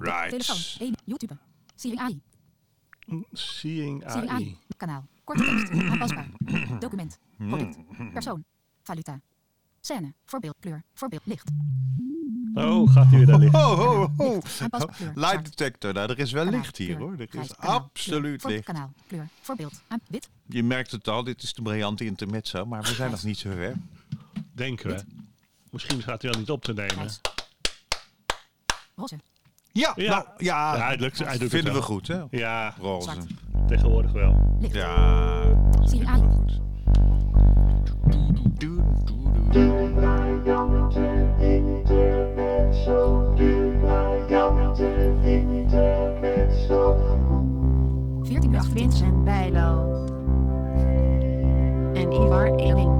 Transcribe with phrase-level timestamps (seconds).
[0.00, 0.30] Right.
[0.30, 0.56] Telefoon.
[0.86, 0.94] 1.
[1.04, 1.36] YouTube.
[1.76, 2.20] Siri AI.
[3.32, 4.28] Seeing AI.
[4.28, 4.56] AI.
[4.76, 5.04] Kanaal.
[5.24, 5.70] Korte tekst.
[5.90, 6.26] Aanpasbaar.
[6.78, 7.18] Document.
[7.38, 7.76] Product.
[8.12, 8.44] Persoon.
[8.82, 9.20] Valuta.
[9.80, 10.14] Scène.
[10.24, 10.54] Voorbeeld.
[10.60, 10.82] Kleur.
[10.94, 11.22] Voorbeeld.
[11.24, 11.50] Licht.
[12.54, 13.60] Oh, gaat hij weer daar liggen.
[13.60, 14.34] Ho, ho, ho.
[14.34, 14.60] Licht.
[14.60, 14.96] Aanpasbaar.
[14.96, 15.12] Kleur.
[15.14, 16.60] Light detector, nou, er is wel Kanaal.
[16.60, 17.00] licht hier Kleur.
[17.08, 17.18] hoor.
[17.18, 17.48] Er Grijs.
[17.48, 17.78] is Kanaal.
[17.78, 18.52] absoluut Kleur.
[18.54, 18.64] licht.
[18.66, 18.92] Kanaal.
[19.06, 19.28] Kleur.
[19.40, 19.82] Voorbeeld.
[19.88, 20.00] Aan.
[20.08, 20.28] Wit.
[20.46, 23.50] Je merkt het al, dit is de briljante intermezzo, maar we zijn nog niet zo
[23.50, 23.76] ver.
[24.52, 25.02] Denken we.
[25.70, 27.10] Misschien gaat hij wel niet op te nemen.
[28.94, 29.18] Roze.
[29.72, 30.10] Ja, Ja.
[30.10, 32.18] nou, ja, Ja, hij lukt- hij doet het vinden we goed hè?
[32.30, 33.10] Ja, Roze.
[33.10, 33.26] Zwart.
[33.68, 34.56] tegenwoordig wel.
[34.60, 34.74] Licht.
[34.74, 35.42] Ja,
[35.80, 36.20] we AI.
[36.20, 36.60] goed.
[48.20, 49.88] Dag 14 Vincent Bijlo.
[51.94, 52.99] En Ivar Eling.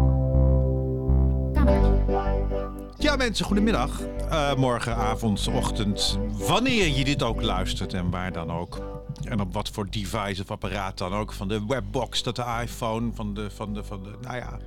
[3.26, 4.00] Mensen, goedemiddag.
[4.30, 9.02] Eh morgen, avond, ochtend, wanneer je dit ook luistert en waar dan ook.
[9.24, 11.32] En op wat voor device of apparaat dan ook.
[11.32, 14.58] Van de webbox tot de iPhone, van de, van de, van de, nou ja.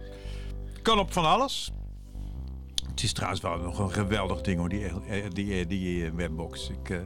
[0.81, 1.71] Kan op van alles.
[2.89, 4.87] Het is trouwens wel nog een geweldig ding hoor, die,
[5.33, 6.69] die, die eh, webbox.
[6.69, 6.97] Ik eh,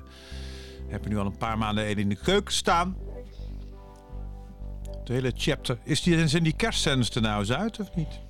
[0.88, 2.98] heb er nu al een paar maanden een in de keuken staan.
[5.04, 5.78] De hele chapter.
[5.84, 8.26] Is die, zijn die kerstzenders er nou eens uit of niet?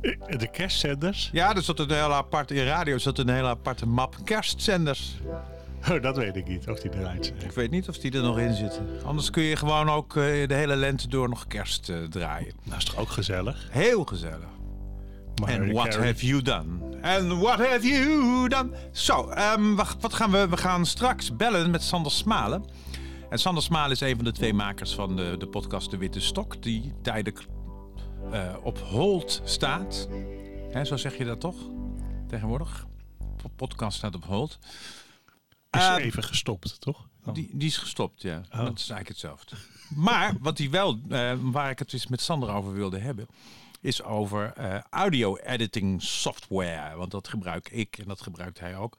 [0.00, 1.30] De kerstzenders?
[1.32, 5.16] Ja, er zat een hele aparte, in radio zat een hele aparte map kerstzenders.
[5.90, 7.40] Oh, dat weet ik niet, of die eruit zijn.
[7.42, 8.86] Ik weet niet of die er nog in zitten.
[9.04, 12.52] Anders kun je gewoon ook eh, de hele lente door nog kerst eh, draaien.
[12.64, 13.68] Dat is toch ook gezellig?
[13.70, 14.48] Heel gezellig.
[15.44, 16.06] En what Carey.
[16.06, 16.98] have you done?
[17.02, 18.70] And what have you done?
[18.92, 20.48] Zo, ehm, wacht, wat gaan we?
[20.48, 22.64] We gaan straks bellen met Sander Smalen.
[23.30, 26.20] En Sander Smalen is een van de twee makers van de, de podcast De Witte
[26.20, 26.62] Stok.
[26.62, 27.44] Die tijdelijk
[28.32, 30.08] eh, op hold staat.
[30.70, 31.56] Hè, zo zeg je dat toch?
[32.28, 32.86] Tegenwoordig.
[33.42, 34.58] De podcast staat op hold.
[35.70, 37.08] Is Ehm, even gestopt, toch?
[37.24, 37.34] Oh.
[37.34, 38.36] die, die is gestopt, ja.
[38.36, 38.58] Oh.
[38.58, 39.56] Dat is eigenlijk hetzelfde.
[39.94, 43.26] Maar wat hij wel, eh, waar ik het dus met Sander over wilde hebben,
[43.80, 46.96] is over eh, audio editing software.
[46.96, 48.98] Want dat gebruik ik en dat gebruikt hij ook.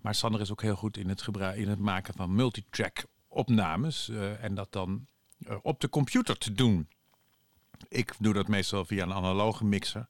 [0.00, 4.08] Maar Sander is ook heel goed in het, gebruik, in het maken van multitrack opnames.
[4.40, 5.06] en dat dan
[5.62, 6.88] op de computer te doen.
[7.88, 10.06] Ik doe dat meestal via een analoge mixer.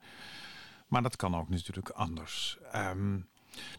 [0.89, 2.59] Maar dat kan ook natuurlijk anders.
[2.73, 3.19] Ehm,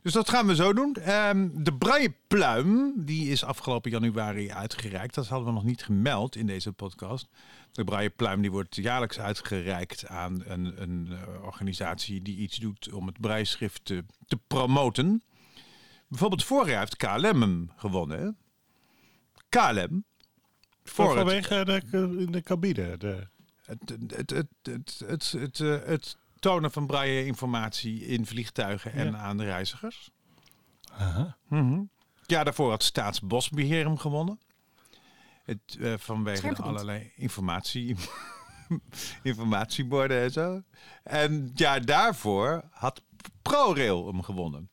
[0.02, 0.96] dus dat gaan we zo doen.
[0.96, 5.16] Ehm, de Braille-pluim, die is afgelopen januari uitgereikt.
[5.16, 7.28] Dat hadden we nog niet gemeld in deze podcast.
[7.72, 13.08] De Braille-pluim die wordt jaarlijks uitgereikt aan een, een eh, organisatie die iets doet om
[13.08, 15.24] het Braille-schrift te, te promoten.
[16.08, 18.20] Bijvoorbeeld vorig jaar heeft KLM hem gewonnen.
[18.20, 18.30] hè?
[19.50, 20.06] KLM.
[20.84, 22.98] Voor Voor het, vanwege de, in de cabine.
[22.98, 23.28] De,
[23.68, 29.18] het, het, het, het, het, het, eh, het tonen van Braille-informatie in vliegtuigen en Ja.
[29.18, 30.10] aan de reizigers.
[30.92, 31.38] Aha.
[31.48, 31.82] Mhm.
[32.26, 34.40] Ja, daarvoor had Staatsbosbeheer hem gewonnen.
[35.44, 37.96] Het, eh, vanwege allerlei informatie,
[39.24, 40.64] informatieborden en zo.
[41.04, 43.02] En ja, daarvoor had
[43.42, 44.70] ProRail hem gewonnen.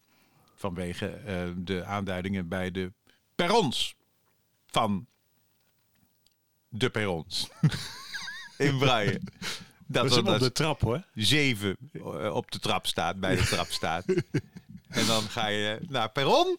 [0.54, 2.92] Vanwege eh, de aanduidingen bij de
[3.34, 3.96] perrons
[4.66, 5.06] van
[6.68, 7.48] de perrons.
[8.68, 9.20] In Braille.
[9.86, 11.04] Dat is hem op de trap, hoor.
[11.14, 14.04] zeven eh, op de trap staat, bij de trap staat.
[14.88, 16.58] en dan ga je naar perron.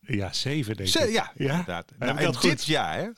[0.00, 1.12] Ja, zeven denk Ze- ik.
[1.12, 1.50] ja, Ja?
[1.50, 1.92] inderdaad.
[1.98, 2.42] Nou, en goed?
[2.50, 3.08] dit jaar hè,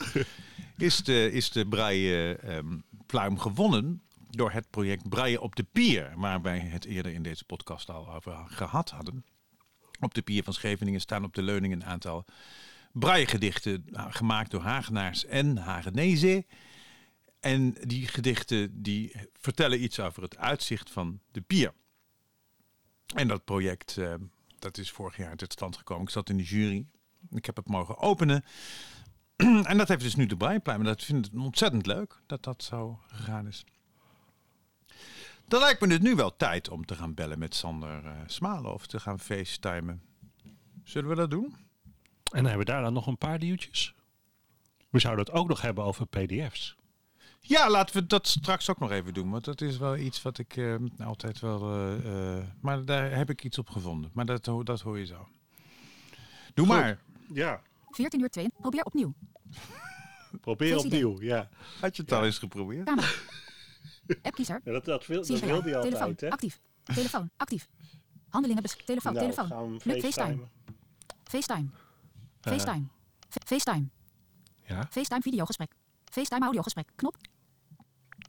[0.76, 6.12] is de, is de Braille ehm, pluim gewonnen door het project Braille op de Pier,
[6.16, 9.24] waar wij het eerder in deze podcast al over gehad hadden.
[10.00, 12.24] Op de Pier van Scheveningen staan op de leuning een aantal
[12.92, 16.46] Braille-gedichten nou, gemaakt door Hagenaars en Hagenezen.
[17.40, 21.72] En die gedichten die vertellen iets over het uitzicht van de pier.
[23.14, 24.14] En dat project, eh,
[24.58, 26.02] dat is vorig jaar tot stand gekomen.
[26.02, 26.86] Ik zat in de jury.
[27.30, 28.44] Ik heb het mogen openen.
[29.70, 30.78] en dat heeft dus nu de Brainplein.
[30.78, 33.64] Maar dat vind ik ontzettend leuk dat dat zo gegaan is.
[35.48, 38.72] Dan lijkt me het nu wel tijd om te gaan bellen met Sander eh, Smalen
[38.72, 40.02] of te gaan facetimen.
[40.84, 41.54] Zullen we dat doen?
[42.32, 43.94] En hebben we daar dan nog een paar nieuwtjes.
[44.90, 46.76] We zouden het ook nog hebben over pdf's.
[47.48, 49.30] Ja, laten we dat straks ook nog even doen.
[49.30, 51.72] Want dat is wel iets wat ik eh, altijd wel...
[51.74, 54.10] eh, eh, maar daar heb ik iets op gevonden.
[54.14, 55.28] Maar dat, ho- dat hoor je zo.
[56.54, 56.74] Doe Goed.
[56.76, 56.98] maar.
[57.32, 57.60] Ja,
[57.90, 58.48] 14 uur 2.
[58.60, 59.14] Probeer opnieuw.
[60.40, 61.20] probeer opnieuw.
[61.20, 61.48] Ja.
[61.80, 62.84] Had je het al eens geprobeerd?
[62.86, 63.08] Camera.
[64.22, 64.60] Appkiezer.
[64.64, 66.00] ja dat, dat, wil, dat wilde hij Telefoon.
[66.00, 66.30] altijd, hè?
[66.30, 66.60] Actief.
[66.84, 67.30] Telefoon.
[67.36, 67.68] Actief.
[68.28, 68.62] Handelingen.
[68.62, 69.12] bes- Telefoon.
[69.14, 69.80] Nou, telefoon.
[69.84, 70.38] Lukt FaceTime.
[71.24, 71.68] FaceTime.
[72.40, 72.86] FaceTime.
[73.28, 73.86] Fa- FaceTime.
[74.66, 74.86] Ja.
[74.90, 75.72] FaceTime videogesprek.
[76.04, 76.88] FaceTime audiogesprek.
[76.96, 77.16] Knop.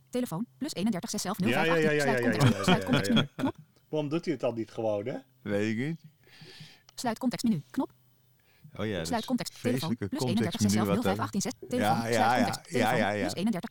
[0.09, 0.47] Telefoon.
[0.57, 3.21] Plus 31 611 Ja, ja, ja, ja, ja, ja, ja, ja, Sluit ja, contextmenu.
[3.21, 3.27] ja.
[3.35, 3.55] Knop.
[3.89, 5.17] Waarom doet hij het dan niet gewoon, hè?
[5.41, 6.01] Weet ik niet.
[6.95, 7.63] Sluit contextmenu.
[7.71, 7.91] Knop.
[8.75, 9.61] Oh ja, Sluit context.
[9.61, 9.97] Telefoon.
[9.97, 11.25] Plus 31 context 6 nu 11 wat 05 dan.
[11.25, 11.51] 18 6.
[11.59, 11.79] Telefoon.
[11.81, 12.97] Ja, Sluit ja, ja, ja, Telefoon.
[12.97, 13.19] ja, ja.
[13.21, 13.69] Plus 31.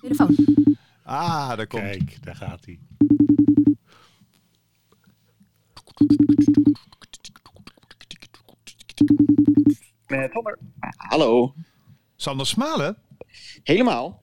[0.00, 0.36] Telefoon.
[1.02, 1.82] Ah, daar komt.
[1.82, 2.78] Kijk, daar gaat hij.
[10.06, 10.58] Met Sander.
[10.96, 11.54] Hallo.
[12.16, 12.96] Sander Smalen,
[13.62, 14.22] Helemaal.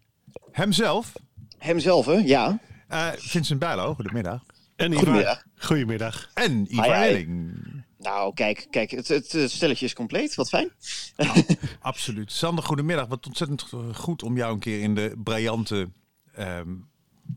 [0.53, 1.13] Hemzelf,
[1.57, 2.13] Hemzelf, hè?
[2.13, 2.59] Ja.
[2.87, 4.43] eh, Vincent Bijlo, goedemiddag.
[4.75, 5.03] En Ivar.
[5.05, 5.43] Goedemiddag.
[5.57, 6.29] Goedemiddag.
[6.33, 6.67] En.
[6.67, 7.53] Elling.
[7.97, 10.35] Nou, kijk, kijk het, het stelletje is compleet.
[10.35, 10.71] Wat fijn.
[11.79, 12.31] Absoluut.
[12.31, 13.07] Sander, goedemiddag.
[13.07, 15.89] Wat ontzettend goed om jou een keer in de briljante
[16.35, 16.69] ehm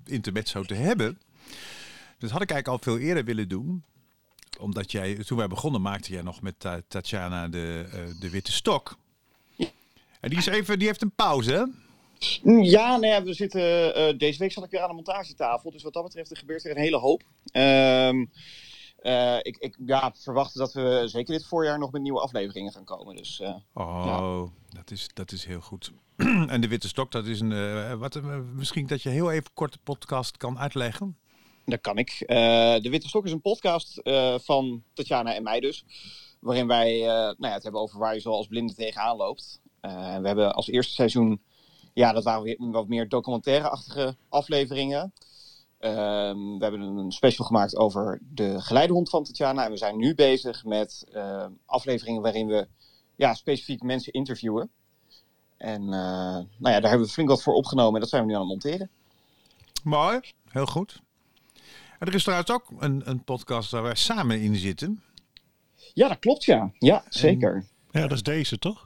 [0.05, 1.19] intermezzo te hebben.
[2.19, 3.85] Dat had ik eigenlijk al veel eerder willen doen.
[4.59, 8.53] Omdat jij, toen wij begonnen, maakte jij nog met Ta- Tatjana de, eh, de Witte
[8.53, 8.97] Stok.
[10.21, 11.63] En die, is even, die heeft een pauze, hè?
[12.43, 15.71] Mm, Ja, nou ja, we zitten, eh, deze week zat ik weer aan de montagetafel.
[15.71, 17.23] Dus wat dat betreft, er gebeurt er een hele hoop.
[17.53, 18.25] Ehm,
[18.97, 22.85] eh, ik ik ja, verwacht dat we zeker dit voorjaar nog met nieuwe afleveringen gaan
[22.85, 23.17] komen.
[23.17, 25.93] Dus eh, Oh, dat, is, dat is heel goed.
[26.53, 27.99] en de Witte Stok, dat is een...
[27.99, 28.21] wat,
[28.55, 31.17] misschien dat je heel even kort de podcast kan uitleggen.
[31.65, 32.25] dat kan ik.
[32.83, 34.01] De Witte Stok is een podcast
[34.45, 35.85] van Tatjana en mij dus.
[36.41, 39.61] Waarin wij nou ja, het hebben over waar je zo als blinde tegenaan loopt.
[39.81, 39.89] We
[40.23, 41.41] hebben als eerste seizoen,
[41.97, 45.13] ja, dat waren weer wat meer documentaire-achtige afleveringen.
[45.79, 49.65] Ehm, we hebben een special gemaakt over de geleidehond van Tatjana.
[49.65, 52.69] En we zijn nu bezig met eh, afleveringen waarin we
[53.15, 54.71] ja, specifiek mensen interviewen.
[55.57, 58.29] En eh, nou ja, daar hebben we flink wat voor opgenomen en dat zijn we
[58.29, 58.91] nu aan het monteren.
[59.85, 61.03] Mooi, heel goed.
[61.99, 65.03] En er is trouwens ook een, een podcast waar wij samen in zitten.
[65.95, 66.73] Ja, dat klopt ja.
[66.79, 67.67] Ja, zeker.
[67.91, 68.86] Ja, dat is deze, toch?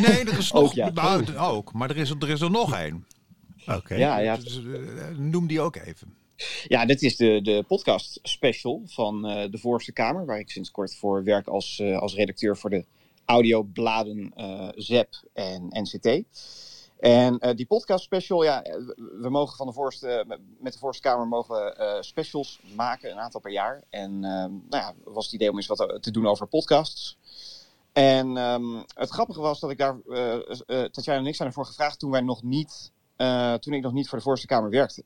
[0.00, 0.74] Nee, er is Ook, nog...
[0.74, 0.90] ja.
[0.90, 3.06] nou, ook, maar er is, er is er nog één.
[3.66, 3.94] Oké.
[3.94, 6.16] Ja, ja, Dus, eh, noem die ook even.
[6.68, 10.70] Ja, dit is de, de podcast special van eh, de Voorste Kamer, waar ik sinds
[10.70, 12.84] kort voor werk als, eh, als redacteur voor de
[13.24, 16.22] audiobladen eh ZEP en NCT.
[16.98, 18.62] En eh, die podcast special, ja,
[18.96, 20.24] we mogen van de Voorste,
[20.58, 23.82] met de Voorste Kamer mogen we eh, specials maken, een aantal per jaar.
[23.90, 27.18] En nou ja, was het idee om eens wat te doen over podcasts.
[27.92, 31.98] En ehm, het grappige was dat ik daar, eh, Tatjana en ik zijn ervoor gevraagd
[31.98, 35.04] toen wij nog niet, eh, toen ik nog niet voor de Voorste Kamer werkte.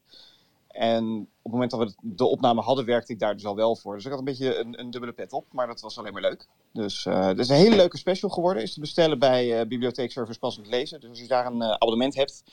[0.69, 3.77] En op het moment dat we de opname hadden, werkte ik daar dus al wel
[3.77, 3.95] voor.
[3.95, 6.23] Dus ik had een beetje een, een dubbele pet op, maar dat was alleen maar
[6.23, 6.47] leuk.
[6.73, 8.63] Dus het is een hele leuke special geworden.
[8.63, 11.01] Is te bestellen bij eh Bibliotheekservice Passend Lezen.
[11.01, 12.45] Dus als je daar een abonnement hebt,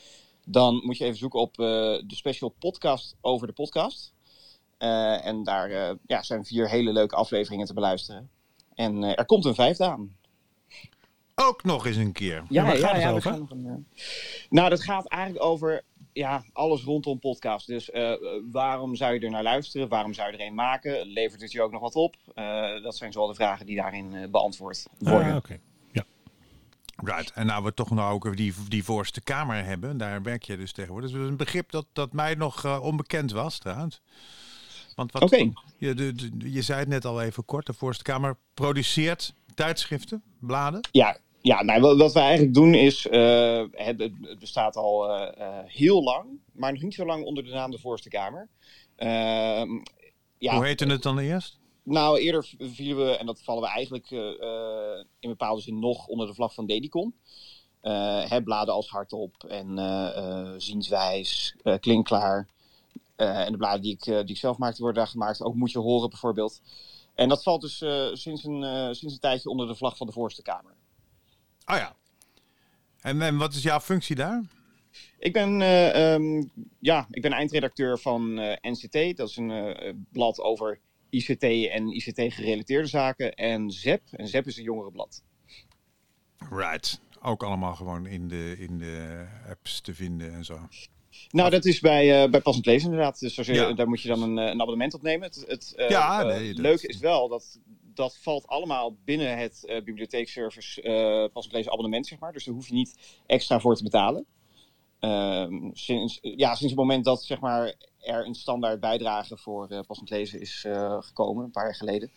[0.45, 4.13] dan moet je even zoeken op de special podcast over de podcast.
[4.77, 8.30] En daar ja, zijn vier hele leuke afleveringen te beluisteren.
[8.74, 10.15] En er komt een vijfde aan.
[11.35, 12.44] Ook nog eens een keer.
[12.50, 13.21] Ja, waar gaat het we over?
[13.31, 14.01] gaan nog een, eh,
[14.50, 15.83] Nou, dat gaat eigenlijk over
[16.13, 17.68] ja, alles rondom podcast.
[17.68, 18.13] Dus eh,
[18.51, 19.88] waarom zou je er naar luisteren?
[19.88, 21.07] Waarom zou je er een maken?
[21.07, 22.15] Levert het je ook nog wat op?
[22.35, 25.30] Eh, dat zijn zoal de vragen die daarin eh, beantwoord worden.
[25.30, 25.57] Ah, oké.
[25.91, 26.03] Ja.
[26.95, 27.31] Right.
[27.31, 30.57] En nou we toch nou ook over die, die voorste kamer hebben, daar werk je
[30.57, 31.12] dus tegenwoordig.
[31.12, 34.01] Dat is een begrip dat, dat mij nog onbekend was trouwens.
[34.95, 35.51] Want wat, Oké.
[35.77, 40.24] je, de, de- je zei het net al even kort, de voorste kamer produceert tijdschriften,
[40.39, 40.88] bladen.
[40.91, 45.48] Ja, ja nou, wat, wat we eigenlijk doen is, eh, het, het bestaat al eh,
[45.48, 48.50] eh, heel lang, maar nog niet zo lang onder de naam de Voorste Kamer.
[48.95, 49.69] Ehm,
[50.38, 51.60] ja, Hoe heette het dan eerst?
[51.84, 54.12] Nou, eerder vielen we, en dat vallen we eigenlijk
[55.19, 57.14] in bepaalde zin nog onder de vlag van Dedicon.
[58.28, 62.47] Hè, bladen als Hardop en Zienswijs, Klinkklaar.
[63.16, 65.42] En de bladen die ik, die ik zelf maakte worden daar gemaakt.
[65.42, 66.62] Ook Moet je horen bijvoorbeeld.
[67.16, 67.78] En dat valt dus
[68.14, 70.76] sinds, een, sinds een tijdje onder de vlag van de Voorste Kamer.
[71.66, 71.96] Oh ja.
[73.02, 74.42] En, en wat is jouw functie daar?
[75.20, 76.44] Ik ben, eh, ehm,
[76.80, 79.18] ja, ik ben eindredacteur van eh, NCT.
[79.18, 80.80] Dat is een eh, blad over
[81.10, 83.34] ICT en ICT-gerelateerde zaken.
[83.34, 84.02] En ZEP.
[84.12, 85.24] En ZEP is een jongerenblad.
[86.50, 87.02] Right.
[87.22, 90.60] Ook allemaal gewoon in de, in de apps te vinden en zo.
[91.30, 93.20] Nou, dat is bij, bij passend lezen inderdaad.
[93.20, 93.74] Dus als je, Ja.
[93.74, 95.28] daar moet je dan een, een abonnement op nemen.
[95.28, 97.60] Het, het Ja, nee, dat- leuke is wel dat
[97.95, 102.33] dat valt allemaal binnen het eh, bibliotheekservice eh passend lezen abonnement, zeg maar.
[102.33, 104.26] Dus daar hoef je niet extra voor te betalen.
[105.00, 109.80] Ehm, sinds, ja, sinds het moment dat zeg maar, er een standaard bijdrage voor eh
[109.88, 112.12] passend lezen is eh, gekomen, een paar jaar geleden,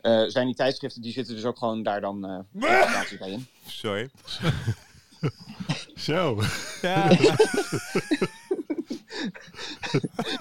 [0.00, 2.38] eh, zijn die tijdschriften, die zitten dus ook gewoon daar dan eh
[3.18, 3.46] bij in.
[3.66, 4.10] Sorry.
[5.94, 6.42] Zo.
[6.82, 7.08] Ja.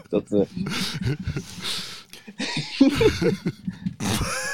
[0.09, 0.41] Dat, eh,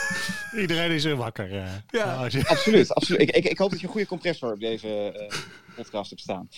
[0.57, 1.51] Iedereen is er wakker.
[1.57, 1.71] eh.
[1.89, 2.25] Ja.
[2.29, 3.21] Je- absoluut, absoluut.
[3.21, 5.37] Ik, ik, ik hoop dat je een goede compressor op deze eh,
[5.75, 6.49] podcast hebt staan.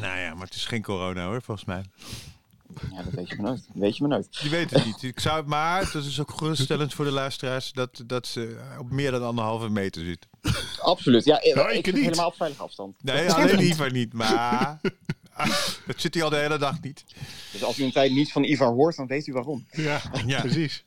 [0.00, 1.82] nou ja, maar het is geen corona hoor, volgens mij.
[2.92, 3.64] Ja, dat weet je maar nooit.
[3.66, 4.36] Dat weet je maar nooit.
[4.36, 5.02] Je weet het niet.
[5.02, 9.10] Ik zou, maar het is ook geruststellend voor de luisteraars dat, dat ze op meer
[9.10, 10.26] dan anderhalve meter zit.
[10.80, 11.24] Absoluut.
[11.24, 11.94] Ja, ik, niet.
[12.04, 13.02] helemaal op veilige afstand.
[13.02, 14.80] Nee, alleen Ivar niet, maar
[15.86, 17.04] dat zit hij al de hele dag niet.
[17.52, 19.66] Dus als u een tijd niets van Ivar hoort, dan weet u waarom.
[19.70, 20.40] Ja, Ja.
[20.40, 20.84] precies.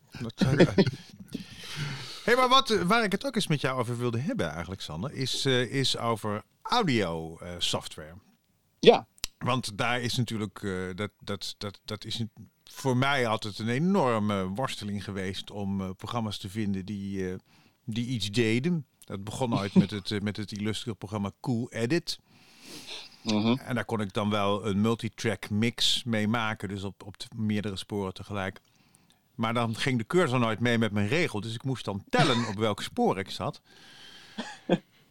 [2.23, 5.11] Hey, maar wat, waar ik het ook eens met jou over wilde hebben eigenlijk, Sander,
[5.13, 8.13] is, eh, is over audio eh, software.
[8.79, 12.23] Ja, Want daar is natuurlijk, eh, dat, dat, dat, dat is
[12.73, 17.35] voor mij altijd een enorme worsteling geweest om eh, programma's te vinden die, eh,
[17.85, 18.85] die iets deden.
[18.99, 22.19] Dat begon ooit met het, eh, met het illustere programma Cool Edit.
[23.23, 23.57] mhm.
[23.59, 27.27] En daar kon ik dan wel een multitrack mix mee maken, dus op, op de
[27.35, 28.59] meerdere sporen tegelijk.
[29.35, 32.47] Maar dan ging de cursor nooit mee met mijn regel, dus ik moest dan tellen
[32.47, 33.61] op welk spoor ik zat.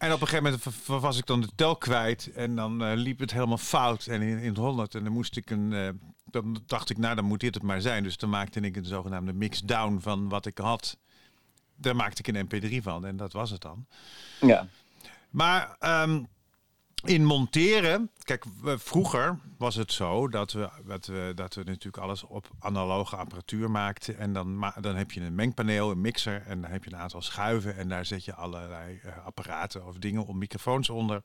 [0.03, 3.19] En op een gegeven moment was ik dan de tel kwijt en dan eh, liep
[3.19, 4.95] het helemaal fout en in, in het 100.
[4.95, 5.89] En dan moest ik een, eh,
[6.25, 8.03] dan dacht ik, nou dan moet dit het maar zijn.
[8.03, 10.99] Dus dan maakte ik een zogenaamde mix down van wat ik had.
[11.77, 13.87] Daar maakte ik een mp3 van en dat was het dan.
[14.41, 14.67] ja.
[15.31, 16.23] Maar ehm,
[17.05, 22.23] in monteren, kijk, vroeger was het zo dat we, dat, we, dat we natuurlijk alles
[22.23, 24.19] op analoge apparatuur maakten.
[24.19, 27.23] En dan, dan heb je een mengpaneel, een mixer en dan heb je een aantal
[27.23, 27.77] schuiven.
[27.77, 31.23] En daar zet je allerlei eh, apparaten of dingen om microfoons onder.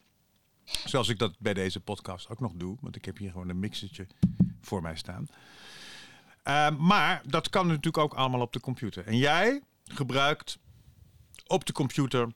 [0.63, 3.59] Zoals ik dat bij deze podcast ook nog doe, want ik heb hier gewoon een
[3.59, 4.07] mixertje
[4.61, 5.27] voor mij staan.
[6.43, 9.05] Eh, maar dat kan natuurlijk ook allemaal op de computer.
[9.05, 10.57] En jij gebruikt
[11.47, 12.33] op de computer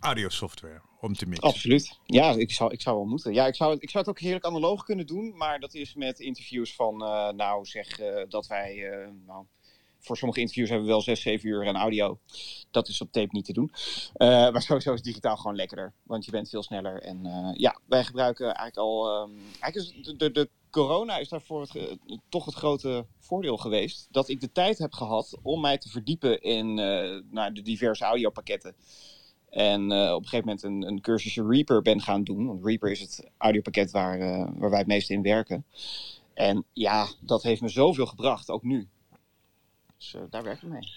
[0.00, 1.48] audiosoftware om te mixen.
[1.48, 1.98] Absoluut.
[2.04, 3.32] Ja, ik zou, ik zou wel moeten.
[3.32, 6.20] Ja, ik zou, ik zou het ook heerlijk analoog kunnen doen, maar dat is met
[6.20, 9.44] interviews van, eh, nou zeg eh, dat wij, eh, nou,
[9.98, 12.18] voor sommige interviews hebben we wel zes, zeven uur aan audio.
[12.70, 13.70] Dat is op tape niet te doen.
[14.52, 17.02] Maar sowieso is digitaal gewoon lekkerder, want je bent veel sneller.
[17.02, 17.24] En
[17.56, 20.50] ja, wij gebruiken eigenlijk al, ehm, eigenlijk is de, de, de
[20.82, 21.68] corona is daarvoor
[22.28, 26.42] toch het grote voordeel geweest, dat ik de tijd heb gehad om mij te verdiepen
[26.42, 28.74] in eh, nou, de diverse audiopakketten.
[29.56, 32.46] En eh, op een gegeven moment een, een cursusje Reaper ben gaan doen.
[32.46, 35.64] Want Reaper is het audiopakket waar, eh, waar wij het meest in werken.
[36.34, 38.88] En ja, dat heeft me zoveel gebracht, ook nu.
[39.96, 40.88] Dus eh, daar werk ik mee.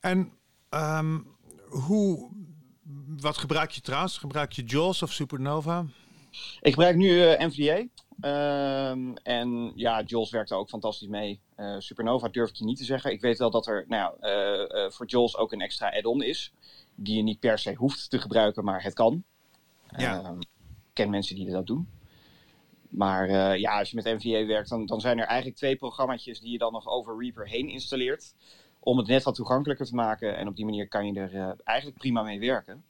[0.00, 0.32] En
[0.68, 1.18] ehm,
[1.68, 2.30] hoe,
[3.06, 4.18] wat gebruik je trouwens?
[4.18, 5.84] Gebruik je JAWS of Supernova?
[6.60, 7.86] Ik gebruik nu NVDA.
[8.20, 11.40] Ehm, en ja, Jules werkt er ook fantastisch mee.
[11.78, 13.12] Supernova durf ik je niet te zeggen.
[13.12, 14.14] Ik weet wel dat er nou,
[14.92, 16.52] voor Jules ook een extra add-on is.
[16.96, 19.24] Die je niet per se hoeft te gebruiken, maar het kan.
[19.96, 20.22] Ja.
[20.22, 20.48] Ehm, ik
[20.92, 21.88] ken mensen die dat doen.
[22.88, 26.24] Maar eh, ja, als je met NVDA werkt, dan, dan zijn er eigenlijk twee programma's
[26.24, 28.34] die je dan nog over Reaper heen installeert.
[28.80, 30.36] Om het net wat toegankelijker te maken.
[30.36, 32.84] En op die manier kan je er eh, eigenlijk prima mee werken.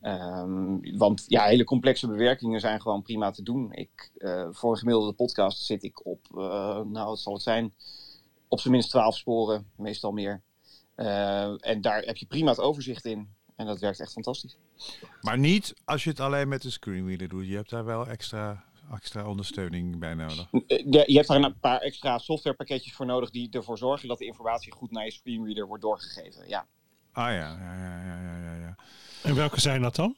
[0.00, 3.72] Ehm, want ja, hele complexe bewerkingen zijn gewoon prima te doen.
[3.72, 7.72] Ik, eh, voor een gemiddelde podcast zit ik op, nou wat zal het zijn,
[8.48, 10.42] op zijn minst 12 sporen, meestal meer.
[10.98, 13.28] Eh, en daar heb je prima het overzicht in.
[13.56, 14.56] En dat werkt echt fantastisch.
[15.20, 17.46] Maar niet als je het alleen met de screenreader doet.
[17.46, 18.64] Je hebt daar wel extra,
[18.94, 20.48] extra ondersteuning bij nodig.
[20.66, 24.24] Eh, je hebt daar een paar extra softwarepakketjes voor nodig die ervoor zorgen dat de
[24.24, 26.48] informatie goed naar je screenreader wordt doorgegeven.
[26.48, 26.66] Ja.
[27.12, 28.76] Ah ja, ja, ja, ja, ja, ja.
[29.22, 30.16] En welke zijn dat dan?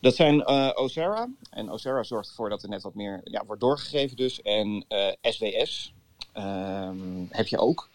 [0.00, 1.28] Dat zijn eh Osera.
[1.50, 4.42] En Osera zorgt ervoor dat er net wat meer ja, wordt doorgegeven dus.
[4.42, 5.92] En eh, SWS
[6.32, 7.88] ehm, heb je ook.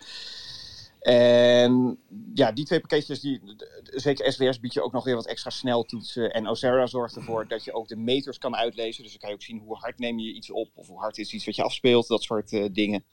[1.04, 2.00] En
[2.34, 3.42] ja, die twee pakketjes, die,
[3.84, 6.34] zeker SWS biedt je ook nog weer wat extra sneltoetsen.
[6.34, 9.04] En Osera zorgt ervoor dat je ook de meters kan uitlezen.
[9.04, 10.70] Dus dan kan je ook zien hoe hard neem je iets op.
[10.74, 12.08] Of hoe hard is iets wat je afspeelt.
[12.08, 13.04] Dat soort eh, dingen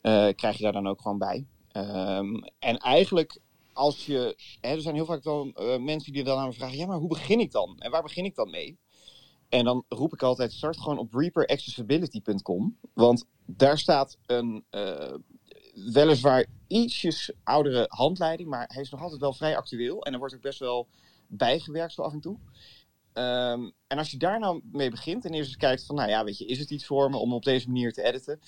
[0.00, 1.46] eh, krijg je daar dan ook gewoon bij.
[1.72, 3.40] Ehm, en eigenlijk
[3.72, 6.76] als je, hè, er zijn heel vaak wel eh, mensen die dan aan me vragen,
[6.76, 7.76] ja, maar hoe begin ik dan?
[7.78, 8.78] En waar begin ik dan mee?
[9.48, 14.64] En dan roep ik altijd, start gewoon op reaperaccessibility.com, want daar staat een
[15.92, 20.34] weliswaar ietsjes oudere handleiding, maar hij is nog altijd wel vrij actueel en er wordt
[20.34, 20.88] ook best wel
[21.26, 22.36] bijgewerkt zo af en toe.
[23.12, 26.24] Ehm, en als je daar nou mee begint en eerst eens kijkt van, nou ja,
[26.24, 28.40] weet je, is het iets voor me om op deze manier te editen?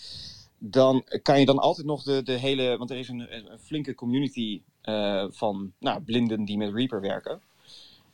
[0.58, 4.62] Dan kan je dan altijd nog de, de hele, want er is een, flinke community
[4.80, 7.40] eh, van nou, blinden die met Reaper werken.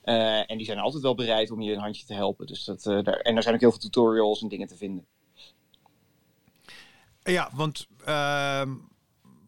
[0.01, 2.47] Eh, en die zijn altijd wel bereid om je een handje te helpen.
[2.47, 5.05] Dus dat, eh, daar, en er zijn ook heel veel tutorials en dingen te vinden.
[7.23, 7.87] Ja, want.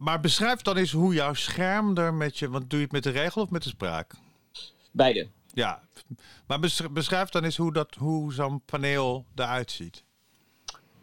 [0.02, 2.50] Maar beschrijf dan eens hoe jouw scherm er met je.
[2.50, 4.14] Want doe je het met de regel of met de spraak?
[4.92, 5.28] Beide.
[5.54, 5.82] Ja,
[6.48, 10.04] maar besch- beschrijf dan eens hoe, dat, hoe zo'n paneel eruit ziet.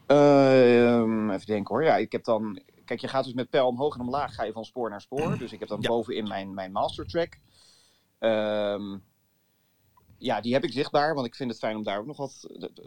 [0.06, 1.84] Ehm, even denken hoor.
[1.84, 2.60] Ja, ik heb dan.
[2.84, 5.38] Kijk, je gaat dus met pijl omhoog en omlaag ga je van spoor naar spoor.
[5.38, 5.88] Dus ik heb dan Ja.
[5.88, 7.38] bovenin mijn, mijn master track.
[8.18, 8.96] Ehm,
[10.18, 12.46] ja, die heb ik zichtbaar, want ik vind het fijn om daar ook nog wat,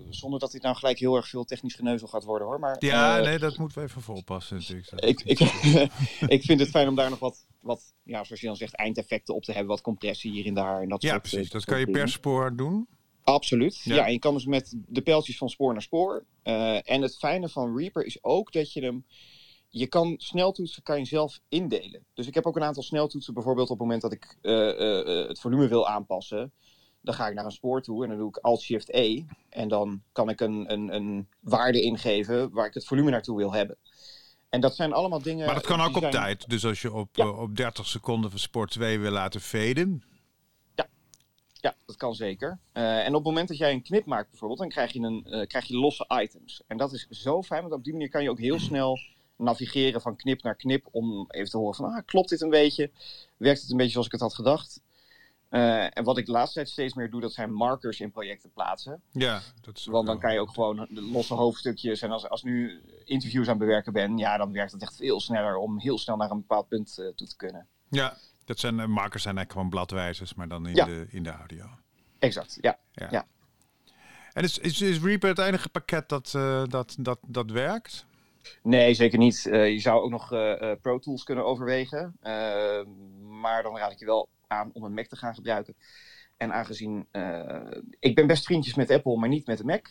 [0.09, 2.59] zonder dat dit nou gelijk heel erg veel technisch geneuzel gaat worden hoor.
[2.59, 4.91] Maar, Ja, eh, nee, dat moeten we even volpassen natuurlijk.
[5.05, 5.39] Ik, ik,
[6.35, 9.35] ik vind het fijn om daar nog wat, wat, ja, zoals je dan zegt, eindeffecten
[9.35, 9.69] op te hebben.
[9.69, 10.81] Wat compressie hier en daar.
[10.81, 11.45] En dat ja, soort, precies.
[11.47, 12.87] eh, Dat kan je per spoor doen.
[13.23, 13.79] Absoluut.
[13.83, 13.95] Ja.
[13.95, 14.05] Ja.
[14.05, 16.25] en je kan dus met de pijltjes van spoor naar spoor.
[16.43, 19.05] eh, en het fijne van Reaper is ook dat je hem.
[19.73, 22.05] Je kan sneltoetsen kan je zelf indelen.
[22.13, 23.33] Dus ik heb ook een aantal sneltoetsen.
[23.33, 26.51] Bijvoorbeeld op het moment dat ik eh, eh, eh, het volume wil aanpassen.
[27.01, 29.23] Dan ga ik naar een spoor toe en dan doe ik Alt-Shift-E.
[29.49, 33.53] En dan kan ik een, een, een waarde ingeven waar ik het volume naartoe wil
[33.53, 33.75] hebben.
[34.49, 35.45] En dat zijn allemaal dingen.
[35.45, 36.49] Maar dat kan ook op zijn- tijd.
[36.49, 37.23] Dus als je op, Ja.
[37.23, 40.03] eh, op 30 seconden van Sport 2 wil laten faden.
[41.53, 42.59] Ja, dat kan zeker.
[42.71, 45.25] Eh, en op het moment dat jij een knip maakt bijvoorbeeld, dan krijg je, een,
[45.25, 46.61] eh, krijg je losse items.
[46.67, 48.99] En dat is zo fijn, want op die manier kan je ook heel snel
[49.35, 52.91] navigeren van knip naar knip om even te horen van, ah, klopt dit een beetje?
[53.37, 54.81] Werkt het een beetje zoals ik het had gedacht?
[55.51, 58.51] Eh, en wat ik de laatste tijd steeds meer doe, dat zijn markers in projecten
[58.51, 59.01] plaatsen.
[59.11, 62.01] Ja, dat is Want dan kan je ook gewoon de losse hoofdstukjes.
[62.01, 65.19] En als, als nu interviews aan het bewerken ben, ja, dan werkt het echt veel
[65.19, 67.67] sneller om heel snel naar een bepaald punt eh, toe te kunnen.
[67.89, 70.85] Ja, dat zijn eh, markers zijn eigenlijk gewoon bladwijzers, maar dan in, Ja.
[70.85, 71.65] de, in de audio.
[72.19, 72.77] Exact, ja.
[72.91, 73.07] Ja.
[73.11, 73.25] Ja.
[74.33, 76.31] En is, is, is Reaper het enige pakket dat,
[76.69, 78.05] dat, dat, dat werkt?
[78.63, 79.41] Nee, zeker niet.
[79.51, 80.29] Je zou ook nog
[80.81, 82.17] Pro Tools kunnen overwegen.
[83.21, 85.75] Maar dan raad ik je wel aan om een Mac te gaan gebruiken.
[86.37, 87.61] En aangezien eh,
[87.99, 89.87] ik ben best vriendjes met Apple, maar niet met de Mac.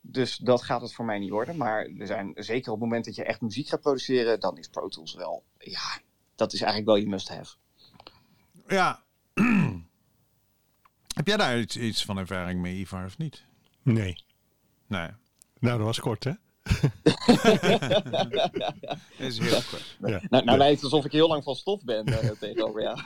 [0.00, 1.56] Dus dat gaat het voor mij niet worden.
[1.56, 4.68] Maar er zijn zeker op het moment dat je echt muziek gaat produceren, dan is
[4.68, 5.44] Pro Tools wel.
[5.58, 5.98] Ja,
[6.34, 7.54] dat is eigenlijk wel je must-have.
[8.66, 9.02] Ja.
[11.14, 13.44] Heb jij daar iets, iets van ervaring mee, Ivar, of niet?
[13.82, 14.24] Nee.
[14.86, 15.08] Nee.
[15.58, 16.32] Nou, dat was kort, hè?
[17.02, 17.44] Dat
[19.28, 19.96] is heel kort.
[20.06, 20.20] Ja.
[20.28, 22.96] Nou, nou lijkt het alsof ik heel lang van stof ben eh, tegenover ja.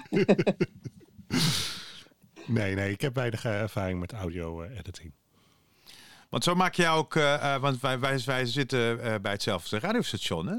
[2.46, 5.12] Nee, nee, ik heb weinig eh, ervaring met audio eh, editing.
[6.28, 7.14] Want zo maak je ook,
[7.60, 10.56] want wij, wij, wij zitten eh, bij hetzelfde radiostation, hè?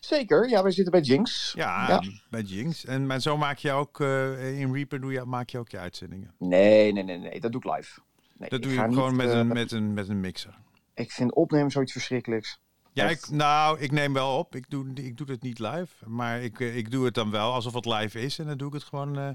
[0.00, 1.52] Zeker, ja, wij zitten bij Jinx.
[1.56, 2.02] Ja, Ja.
[2.30, 2.84] bij Jinx.
[2.84, 5.78] En maar zo maak je ook, eh, in Reaper doe je, maak je ook je
[5.78, 6.34] uitzendingen.
[6.38, 8.00] Nee, nee, nee, nee, dat doe ik live.
[8.38, 10.54] Nee, Dat ik doe je gewoon niet, met, een, met, een, met een mixer.
[10.96, 12.58] Ik vind opnemen zoiets verschrikkelijks.
[12.92, 14.54] Ja, ik, nou, ik neem wel op.
[14.54, 16.08] Ik doe, ik doe het niet live.
[16.08, 18.38] Maar ik, eh, ik doe het dan wel alsof het live is.
[18.38, 19.30] En dan doe ik het gewoon eh,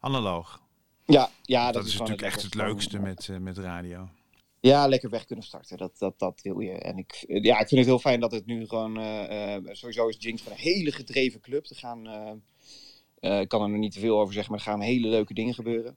[0.00, 0.62] analoog.
[1.04, 4.08] Ja, ja dat, Dat, is natuurlijk echt het leukste met, eh, met radio.
[4.60, 5.76] Ja, lekker weg kunnen starten.
[5.76, 6.72] Dat, dat, dat wil je.
[6.72, 8.94] En ik, ja, ik vind het heel fijn dat het nu gewoon.
[9.70, 11.66] sowieso is Jinx een hele gedreven club.
[11.66, 12.06] Er gaan.
[13.20, 15.54] ik kan er nog niet te veel over zeggen, maar er gaan hele leuke dingen
[15.54, 15.96] gebeuren.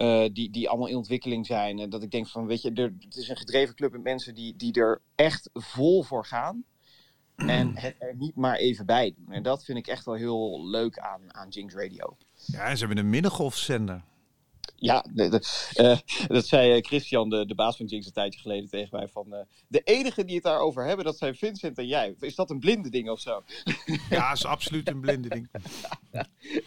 [0.00, 1.78] Eh, die, die allemaal in ontwikkeling zijn.
[1.78, 4.34] En dat ik denk van, weet je, er, het is een gedreven club met mensen
[4.34, 6.64] die, die er echt vol voor gaan.
[7.36, 9.34] En het er niet maar even bij doen.
[9.34, 12.16] En dat vind ik echt wel heel leuk aan, aan Jinx Radio.
[12.34, 14.04] Ja, en ze hebben een middengolfzender.
[14.76, 18.40] Ja, de, de- eh, dat zei eh, Christian, de, de baas van Jinx, een tijdje
[18.40, 19.08] geleden tegen mij.
[19.08, 22.14] Van, eh, de enige die het daarover hebben, dat zijn Vincent en jij.
[22.20, 23.42] Is dat een blinde ding of zo?
[24.10, 25.48] Ja, is absoluut een blinde ding.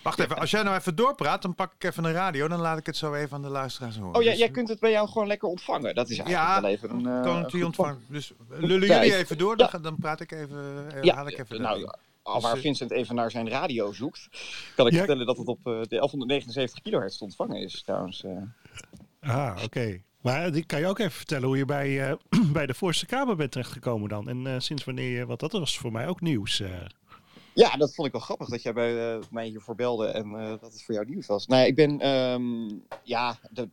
[0.03, 2.47] Wacht even, als jij nou even doorpraat, dan pak ik even een radio.
[2.47, 4.15] Dan laat ik het zo even aan de luisteraars horen.
[4.15, 5.95] Oh ja, Dus, jij kunt het bij jou gewoon lekker ontvangen.
[5.95, 7.07] Dat is eigenlijk Ja, wel even een...
[7.07, 8.01] eh, kan het goed ontvangen.
[8.07, 9.79] Dus lullen jullie even door, dan, Ja.
[9.79, 11.89] dan praat ik even, Ja, haal ik even nou.
[12.23, 14.27] Al waar eh, Vincent even naar zijn radio zoekt,
[14.75, 14.97] kan ik Ja.
[14.97, 18.23] vertellen dat het op eh, de 1179 kilohertz te ontvangen is trouwens.
[18.23, 18.41] eh.
[19.19, 20.01] Ah, oké.
[20.21, 22.15] Maar die kan je ook even vertellen hoe je bij, eh,
[22.53, 24.29] bij de Voorste Kamer bent terechtgekomen dan.
[24.29, 26.59] En eh, sinds wanneer je, want dat was voor mij ook nieuws.
[26.59, 26.86] eh.
[27.53, 30.49] Ja, dat vond ik wel grappig dat jij bij eh, mij hiervoor belde en eh,
[30.49, 31.47] dat het voor jou nieuws was.
[31.47, 32.69] Nou, ja, ik ben, ehm,
[33.03, 33.69] ja, de,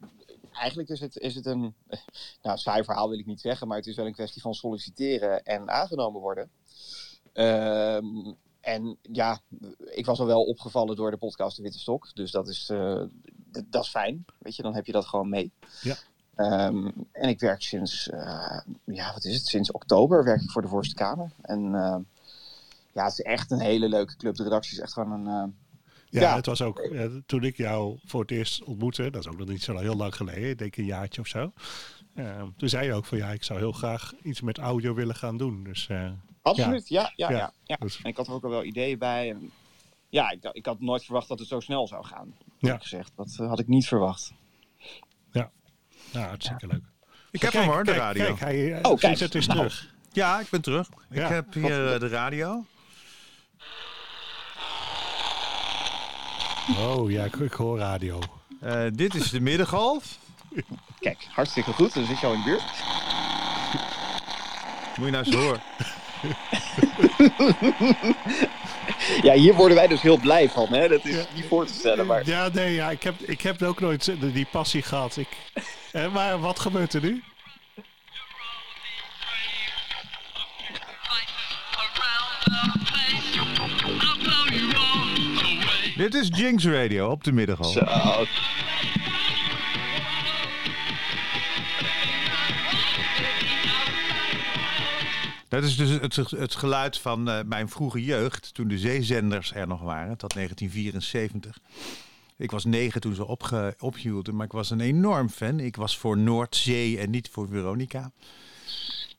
[0.53, 1.75] eigenlijk is het, is het een,
[2.43, 5.43] nou, saai verhaal wil ik niet zeggen, maar het is wel een kwestie van solliciteren
[5.43, 6.51] en aangenomen worden.
[7.33, 9.41] Ehm, en ja,
[9.85, 13.03] ik was al wel opgevallen door de podcast De Witte Stok, dus dat is, eh,
[13.65, 15.53] dat is fijn, weet je, dan heb je dat gewoon mee.
[15.83, 15.95] Ja.
[16.35, 20.63] Ehm, en ik werk sinds, eh, ja, wat is het, sinds oktober werk ik voor
[20.63, 21.31] de Voorste Kamer.
[21.43, 22.01] En ehm,
[22.93, 24.35] ja, het is echt een hele leuke club.
[24.37, 25.27] De redactie is echt gewoon een.
[25.27, 25.53] eh,
[26.13, 26.37] Ja, Ja.
[26.37, 29.49] het was ook eh, toen ik jou voor het eerst ontmoette, dat is ook nog
[29.49, 31.53] niet zo heel lang geleden, ik denk een jaartje of zo.
[32.15, 35.15] Eh, toen zei je ook van ja, ik zou heel graag iets met audio willen
[35.15, 35.65] gaan doen.
[35.65, 36.11] Dus eh,
[36.43, 37.37] absoluut, ja, ja, Ja.
[37.37, 37.53] ja.
[37.65, 39.31] ja, Dus- En ik had er ook al wel ideeën bij.
[39.31, 39.51] En,
[40.09, 42.35] ja, ik, ik had nooit verwacht dat het zo snel zou gaan.
[42.59, 42.73] Ja.
[42.73, 42.79] Ja.
[42.79, 43.13] gezegd.
[43.17, 44.33] Dat eh, had ik niet verwacht.
[46.13, 46.83] nou, hartstikke leuk.
[47.31, 48.25] Ik heb Kijk, hem hoor, de kijk, radio.
[48.25, 49.21] Kijk, hij, Oh, oh, kijk.
[49.21, 49.59] Is Nou.
[49.59, 49.95] terug.
[50.13, 50.89] Ja, ik ben terug.
[51.11, 51.23] Ja.
[51.25, 52.65] Ik heb hier eh, de radio.
[56.79, 58.19] Oh ja, ik, ik hoor radio.
[58.61, 60.19] Eh, dit is de middengolf.
[61.01, 61.95] Kijk, hartstikke goed.
[61.95, 62.63] Dan zit je al in de buurt.
[64.97, 65.63] Moet je nou eens horen.
[69.23, 70.69] Ja, hier worden wij dus heel blij van.
[70.73, 70.89] Hè?
[70.89, 72.07] Dat is niet voor te stellen.
[72.07, 72.27] Maar...
[72.27, 75.17] Ja, nee, ja, ik, heb, ik heb ook nooit die- passie gehad.
[75.17, 75.29] Ik,
[75.93, 77.23] eh, maar wat gebeurt er nu?
[85.97, 87.73] Dit is Jinx Radio op de middaghoog.
[87.73, 87.85] Zo.
[95.51, 99.67] Dat is dus het, het geluid van eh, mijn vroege jeugd, toen de zeezenders er
[99.67, 101.59] nog waren, tot 1974.
[102.37, 105.61] Ik was negen toen ze opge, ophielden, maar ik was een enorm fan.
[105.61, 108.11] Ik was voor Noordzee en niet voor Veronica.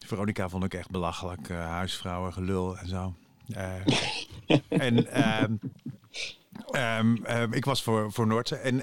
[0.05, 3.13] Veronica vond ik echt belachelijk, eh, huisvrouwen, gelul en zo.
[3.47, 3.75] Eh,
[4.87, 5.55] en ehm,
[6.71, 8.59] ehm, ehm, ik was voor, voor Noordzee.
[8.59, 8.81] En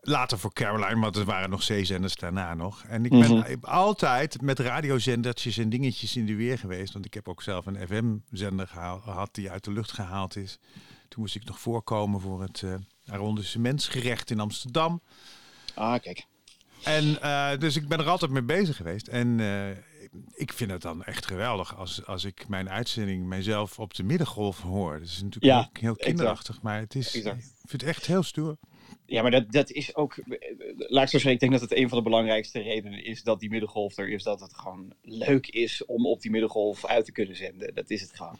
[0.00, 2.84] later voor Caroline, want er waren nog zeezenders daarna nog.
[2.84, 3.54] En ik ben Mhm.
[3.60, 6.92] altijd met radiozendertjes en dingetjes in de weer geweest.
[6.92, 10.58] Want ik heb ook zelf een FM-zender gehad die uit de lucht gehaald is.
[11.08, 12.74] Toen moest ik nog voorkomen voor het uh,
[13.06, 15.02] arrondissementsgerecht in Amsterdam.
[15.74, 16.26] Ah, kijk.
[16.84, 19.06] En uh, dus ik ben er altijd mee bezig geweest.
[19.08, 19.70] En uh,
[20.34, 24.60] ik vind het dan echt geweldig als, als ik mijn uitzending mijzelf op de middengolf
[24.60, 24.92] hoor.
[24.98, 27.36] Dat is natuurlijk Ja, ook heel kinderachtig, maar het is, Exact.
[27.36, 28.56] ik vind het echt heel stoer.
[29.10, 30.14] Ja, maar dat, dat is ook.
[30.76, 33.40] Laat ik zo zeggen, ik denk dat het een van de belangrijkste redenen is dat
[33.40, 34.22] die middengolf er is.
[34.22, 37.74] Dat het gewoon leuk is om op die middengolf uit te kunnen zenden.
[37.74, 38.38] Dat is het gewoon.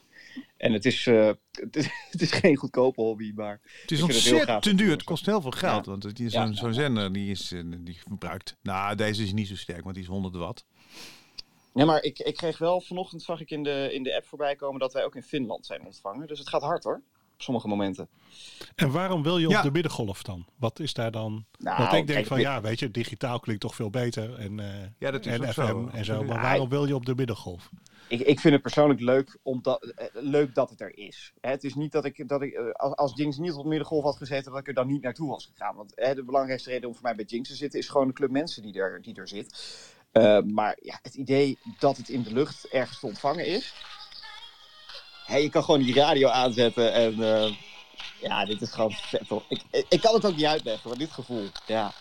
[0.56, 3.60] En het is, uh, het is, het is geen goedkope hobby, maar.
[3.80, 4.90] Het is ontzettend te duur.
[4.90, 5.84] Het kost heel veel geld.
[5.84, 5.90] Ja.
[5.90, 6.74] Want Ja, zo'n ja, zo'n ja.
[6.74, 8.56] zender die, is, eh, die verbruikt.
[8.62, 10.64] Nou, deze is niet zo sterk, want die is 100 watt.
[11.72, 14.56] Nee, maar ik, ik kreeg wel vanochtend, zag ik in de, in de app voorbij
[14.56, 16.26] komen dat wij ook in Finland zijn ontvangen.
[16.26, 17.02] Dus het gaat hard hoor.
[17.38, 18.08] Op sommige momenten.
[18.74, 19.62] En waarom wil je op Ja.
[19.62, 20.46] de middengolf dan?
[20.56, 21.44] Wat is daar dan?
[21.58, 24.34] Nou, Want ik denk kijk, van ja, weet je, digitaal klinkt toch veel beter.
[24.38, 25.88] En, eh, Ja, dat is en ook FM zo.
[25.92, 26.22] en zo.
[26.24, 27.70] Maar waarom wil je op de middengolf?
[28.08, 31.32] Ik, ik vind het persoonlijk leuk, omdat, eh, leuk dat het er is.
[31.40, 33.68] Hè, het is niet dat ik, dat ik eh, als, als Jinx niet op de
[33.68, 35.76] middengolf had gezeten, dat ik er dan niet naartoe was gegaan.
[35.76, 38.12] Want hè, de belangrijkste reden om voor mij bij Jinx te zitten, is gewoon de
[38.12, 39.76] club mensen die er, die er zit.
[40.12, 43.74] Eh, maar ja, het idee dat het in de lucht ergens te ontvangen is.
[45.28, 47.52] Hè, je kan gewoon die radio aanzetten en eh,
[48.20, 49.20] ja, dit is gewoon vet.
[49.48, 51.92] Ik, ik, ik kan het ook niet uitleggen, maar dit gevoel, ja.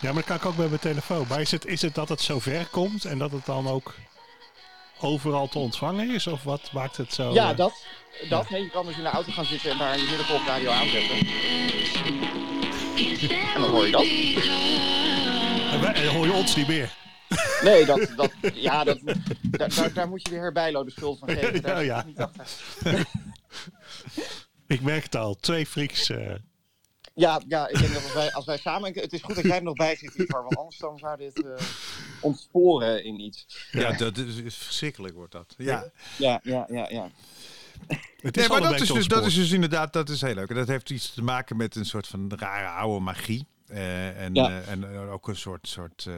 [0.00, 1.26] Ja, maar dat kan ik ook bij mijn telefoon.
[1.28, 3.94] Maar is het, is het dat het zo ver komt en dat het dan ook
[5.00, 6.26] overal te ontvangen is?
[6.26, 7.32] Of wat maakt het zo?
[7.32, 7.72] Ja, eh, dat.
[8.28, 11.16] dat nee, je kan dus in de auto gaan zitten en daar je middengolfradio aanzetten.
[13.54, 14.02] En dan hoor je dat.
[15.72, 16.92] en wij- en dan hoor je ons niet meer.
[17.62, 19.00] Nee, dat, dat, ja, dat,
[19.42, 21.62] daar, daar, daar moet je de heer Bijlo de schuld van geven.
[21.62, 22.24] Daar Ja, zit ik ja.
[22.26, 23.06] niet achter.
[24.66, 25.34] Ik merk het al.
[25.34, 26.10] Twee freaks.
[26.10, 26.34] eh,
[27.14, 28.92] Ja, ja, ik denk dat als wij, als wij samen...
[28.94, 31.44] Het is goed dat jij er nog bij zit, Ivar, want anders dan zou dit
[31.44, 31.50] eh,
[32.20, 33.66] ontsporen in iets.
[33.70, 35.54] Ja, dat is, is verschrikkelijk wordt dat.
[35.58, 35.90] Ja.
[36.18, 37.10] Ja, ja, ja, ja.
[37.86, 40.20] het Nee, is maar wel een dat is, dus, dat is dus inderdaad, dat is
[40.20, 40.48] heel leuk.
[40.48, 43.46] En dat heeft iets te maken met een soort van rare oude magie.
[43.66, 44.48] Eh, en, Ja.
[44.48, 46.14] eh, en eh, ook een soort, soort eh,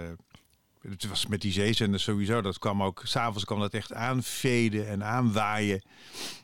[0.88, 5.04] het was met die zeezenders sowieso, dat kwam ook, s'avonds kwam dat echt aanveden en
[5.04, 5.82] aanwaaien.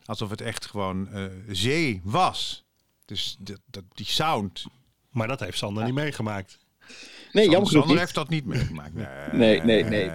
[0.04, 2.64] Alsof het echt gewoon eh, zee was.
[3.04, 4.64] Dus dat, dat, die sound.
[5.10, 6.58] Maar dat heeft Sander niet meegemaakt.
[7.32, 7.98] Nee, jammer Sander genoeg niet.
[7.98, 8.92] heeft dat niet meegemaakt.
[9.32, 9.84] Nee, nee, nee.
[9.84, 10.10] nee.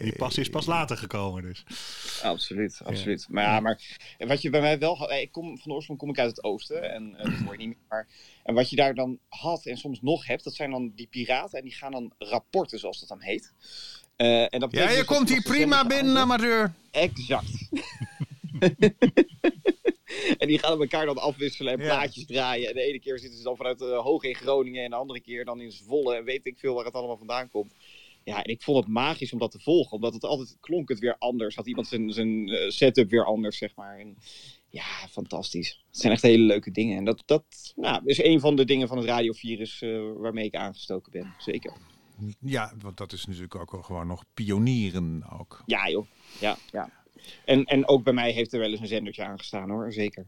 [0.00, 1.64] Die passie is pas later gekomen dus.
[2.22, 3.26] Absoluut, absoluut.
[3.28, 3.80] Maar ja, maar
[4.18, 6.92] wat je bij mij wel had, ik kom van oorsprong kom ik uit het oosten
[6.92, 7.76] en eh, dat hoor je niet meer.
[7.88, 8.08] Maar,
[8.42, 11.58] en wat je daar dan had en soms nog hebt, dat zijn dan die piraten
[11.58, 13.52] en die gaan dan rapporten, zoals dat dan heet.
[14.16, 16.72] Eh, en dat Ja, je dus komt hier prima binnen, amateur.
[16.90, 17.68] Exact.
[20.38, 22.68] en die gaan elkaar dan afwisselen en plaatjes draaien.
[22.68, 25.20] En de ene keer zitten ze dan vanuit uh, hoog in Groningen en de andere
[25.20, 26.16] keer dan in Zwolle.
[26.16, 27.74] En weet ik veel waar het allemaal vandaan komt.
[28.24, 29.92] Ja, en ik vond het magisch om dat te volgen.
[29.92, 31.56] Omdat het altijd klonk het weer anders.
[31.56, 33.98] Had iemand zijn, zijn eh, setup weer anders, zeg maar.
[33.98, 34.16] En
[34.68, 35.80] ja, fantastisch.
[35.86, 36.96] Het zijn echt hele leuke dingen.
[36.96, 40.54] En dat, dat nou, is een van de dingen van het radiovirus eh waarmee ik
[40.54, 41.34] aangestoken ben.
[41.38, 41.72] Zeker.
[42.40, 45.62] Ja, want dat is natuurlijk ook gewoon nog pionieren ook.
[45.66, 46.06] Ja, joh.
[46.40, 47.03] Ja, ja.
[47.44, 49.92] En, en ook bij mij heeft er wel eens een zendertje aangestaan, hoor.
[49.92, 50.26] Zeker.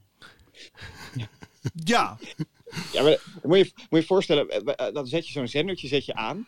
[1.84, 2.18] Ja,
[2.92, 6.04] Ja, maar moet je moet je voorstellen, eh, eh, dan zet je zo'n zendertje zet
[6.04, 6.46] je aan.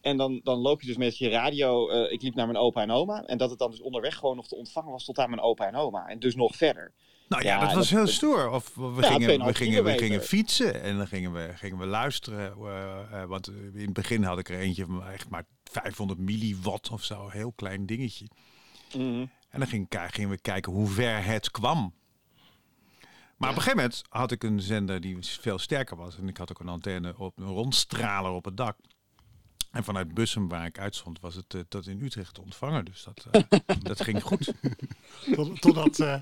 [0.00, 1.88] En dan, dan loop je dus met je radio.
[1.88, 3.24] eh, ik liep naar mijn opa en oma.
[3.26, 5.66] En dat het dan dus onderweg gewoon nog te ontvangen was tot aan mijn opa
[5.66, 6.06] en oma.
[6.06, 6.92] En dus nog verder.
[7.28, 8.50] Nou ja, Ja, dat was dat- heel stoer.
[8.50, 11.78] Of we, Ja, gingen, 2,5 we, gingen, we gingen fietsen en dan gingen we, gingen
[11.78, 12.56] we luisteren.
[13.28, 17.24] want in het begin had ik er eentje van echt maar 500 milliwatt of zo.
[17.24, 18.26] Een heel klein dingetje.
[18.96, 19.24] Mhm.
[19.52, 21.94] En dan ging, gingen we kijken hoe ver het kwam.
[23.36, 26.18] Maar op een gegeven moment had ik een zender die veel sterker was.
[26.18, 28.76] En ik had ook een antenne op een rondstraler op het dak.
[29.70, 32.84] En vanuit Bussum, waar ik uitstond, was het eh, tot in Utrecht te ontvangen.
[32.84, 34.52] Dus dat, eh, dat ging goed.
[35.34, 36.14] Tot, totdat eh,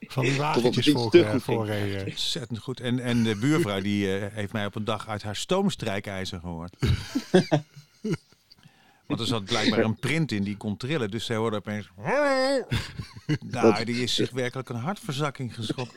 [0.00, 2.06] van die wagentjes iets voor, te eh, goed voor reden.
[2.06, 2.80] Ontzettend goed.
[2.80, 6.76] En, en de buurvrouw die eh, heeft mij op een dag uit haar stoomstrijkijzer gehoord.
[9.06, 11.10] Want er zat blijkbaar een print in die kon trillen.
[11.10, 11.88] Dus zij hoorde opeens...
[13.50, 15.96] Nou, die is zich werkelijk een hartverzakking geschokt.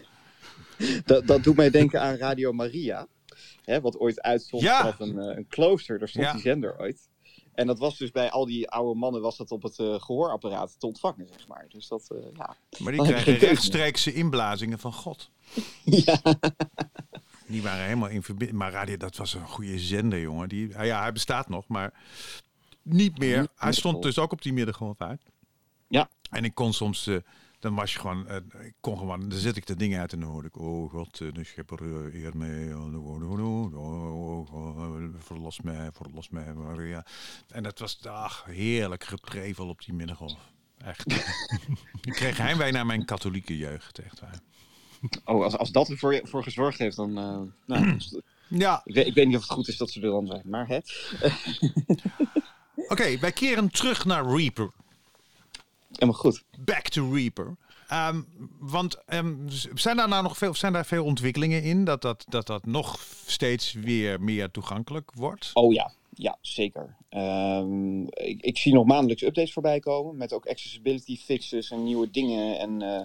[1.06, 3.08] Dat, dat doet mij denken aan Radio Maria.
[3.63, 4.80] Hè, wat ooit uitstond Ja.
[4.80, 6.00] vanaf een, eh, een klooster.
[6.00, 6.32] Daar stond Ja.
[6.34, 7.10] die zender ooit.
[7.54, 10.80] En dat was dus bij al die oude mannen was dat op het eh, gehoorapparaat
[10.80, 11.65] te ontvangen, zeg maar.
[11.69, 12.56] Dus dat, eh, ja.
[12.80, 15.30] Maar die krijgen rechtstreekse inblazingen van God.
[16.06, 16.22] ja.
[17.48, 18.60] Die waren helemaal in verbinding.
[18.60, 20.50] Maar radio, dat was een goede zender, jongen.
[20.50, 21.93] Die, ja, hij bestaat nog, maar
[22.81, 23.47] niet meer.
[23.55, 25.21] Hij stond dus ook op die middengolf uit.
[25.87, 26.09] Ja.
[26.29, 27.15] En ik kon soms, eh,
[27.59, 30.19] dan was je gewoon, eh, ik kon gewoon, dan zet ik de dingen uit en
[30.19, 33.73] dan hoorde ik, oh God, eh, de schepper eh, eer mee, oh, oh, oh, oh,
[33.73, 37.05] oh, oh, oh, verlos mij, verlos mij, Maria.
[37.47, 40.51] En dat was, ach, heerlijk geprevel op die middengolf.
[40.77, 41.11] Echt.
[42.01, 44.39] ik kreeg heimwee naar mijn katholieke jeugd, echt waar.
[45.25, 47.17] Oh, als, als dat ervoor voor gezorgd heeft, dan.
[47.17, 50.01] eh, nou, dus- Ja, ik, weet, ik weet niet of het goed is dat ze
[50.01, 50.41] er dan zijn.
[50.45, 50.79] Maar hè.
[52.87, 54.71] Oké, wij keren terug naar Reaper.
[55.91, 56.43] Helemaal goed.
[56.59, 57.57] Back to Reaper.
[57.87, 58.21] Ehm,
[58.59, 59.35] want ehm,
[59.73, 62.99] zijn daar nou nog veel, zijn daar veel ontwikkelingen in dat dat, dat dat nog
[63.25, 65.51] steeds weer meer toegankelijk wordt?
[65.53, 66.95] Oh ja, ja, zeker.
[67.09, 70.17] Ehm, ik, ik zie nog maandelijks updates voorbij komen.
[70.17, 72.59] Met ook accessibility fixes en nieuwe dingen.
[72.59, 73.01] En, eh,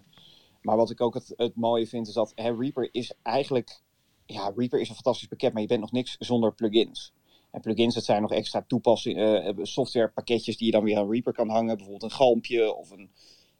[0.62, 3.82] maar wat ik ook het, het mooie vind, is dat hè, Reaper is eigenlijk...
[4.26, 7.12] Ja, Reaper is een fantastisch pakket, maar je bent nog niks zonder plugins.
[7.54, 11.32] En plugins, dat zijn nog extra toepassingen, eh, softwarepakketjes die je dan weer aan Reaper
[11.32, 11.76] kan hangen.
[11.76, 13.10] Bijvoorbeeld een galmpje of een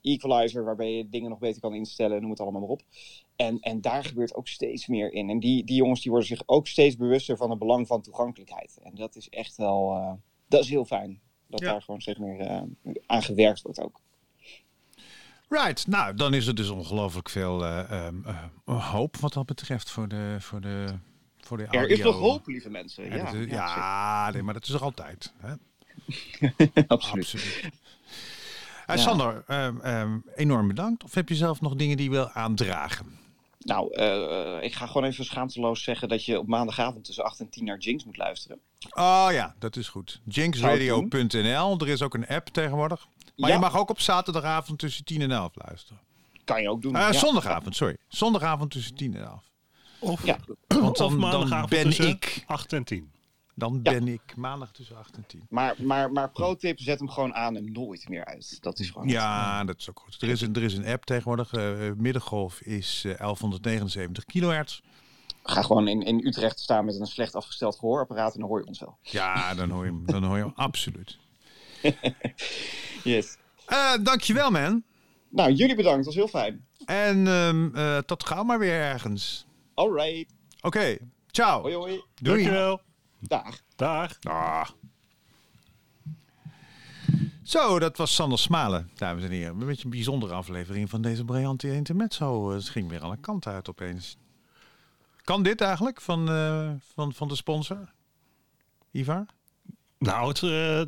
[0.02, 2.82] equalizer waarbij je dingen nog beter kan instellen, noem het allemaal maar op.
[3.36, 5.30] En, en daar gebeurt ook steeds meer in.
[5.30, 8.78] En die, die jongens die worden zich ook steeds bewuster van het belang van toegankelijkheid.
[8.82, 10.12] En dat is echt wel, eh,
[10.48, 11.20] dat is heel fijn.
[11.46, 11.70] Dat Ja.
[11.70, 12.62] daar gewoon steeds meer eh,
[13.06, 14.00] aan gewerkt wordt ook.
[15.48, 18.14] Right, nou dan is er dus ongelooflijk veel eh, ehm,
[18.64, 20.86] eh, hoop wat dat betreft voor de, voor de,
[21.46, 23.04] voor de Er is nog hoop, lieve mensen.
[23.04, 25.32] Ja, Ja, is- nee, maar dat is er altijd.
[25.40, 25.48] Hè?
[26.86, 27.24] absoluut.
[27.24, 27.70] Absoluut.
[28.86, 28.96] Eh.
[28.96, 31.04] Sander, ehm, ehm, enorm bedankt.
[31.04, 33.18] Of heb je zelf nog dingen die je wil aandragen?
[33.58, 37.48] Nou, eh, ik ga gewoon even schaamteloos zeggen dat je op maandagavond tussen 8 en
[37.48, 38.58] 10 naar Jinx moet luisteren.
[38.90, 40.20] Oh ja, dat is goed.
[40.24, 41.78] Jinxradio.nl.
[41.80, 43.06] Er is ook een app tegenwoordig.
[43.36, 43.54] Maar Ja.
[43.54, 46.00] je mag ook op zaterdagavond tussen 10 en 11 luisteren.
[46.44, 46.94] Kan je ook doen.
[46.96, 47.12] Eh, ja.
[47.12, 47.96] Zondagavond, sorry.
[48.08, 49.42] Zondagavond tussen 10 en 11.
[50.04, 50.38] Of, Ja.
[50.66, 52.44] Want of dan, dan ben tussen ik.
[52.46, 53.12] 8 en 10.
[53.54, 53.90] Dan Ja.
[53.92, 55.46] ben ik maandag tussen 8 en 10.
[55.48, 58.58] Maar, maar, maar pro-tip, zet hem gewoon aan en nooit meer uit.
[58.62, 59.08] Dat is gewoon...
[59.08, 60.22] Ja, dat is ook goed.
[60.22, 61.52] Er is een, er is een app tegenwoordig.
[61.52, 64.80] eh, middengolf is eh, 1179 kilohertz.
[65.42, 68.66] Ga gewoon in, in Utrecht staan met een slecht afgesteld gehoorapparaat en dan hoor je
[68.66, 68.98] ons wel.
[69.02, 71.18] Ja, dan hoor je hem, dan hoor je hem absoluut.
[73.04, 73.36] Yes.
[73.66, 74.82] Eh dankjewel, man.
[75.28, 75.96] Nou, jullie bedankt.
[76.04, 76.64] Dat was heel fijn.
[76.84, 79.46] En ehm, eh, tot gauw maar weer ergens.
[79.74, 80.34] Alright.
[80.60, 80.96] Oké,
[81.30, 81.60] ciao.
[81.60, 82.02] Hoi hoi.
[82.14, 82.42] Doei.
[82.42, 82.80] Dankjewel.
[83.18, 83.60] Dag.
[83.76, 84.18] Dag.
[84.22, 84.68] Ah.
[87.42, 89.60] Zo, dat was Sander Smalen, dames en heren.
[89.60, 92.50] Een beetje een bijzondere aflevering van deze briljante intermezzo.
[92.50, 94.16] Het ging weer alle kanten uit opeens.
[95.24, 97.92] Kan dit eigenlijk van, eh, van, van de sponsor?
[98.90, 99.26] Ivar?
[99.98, 100.42] Nou, het,